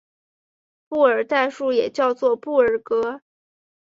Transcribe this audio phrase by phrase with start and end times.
[0.87, 3.21] 布尔代数也叫做布尔格。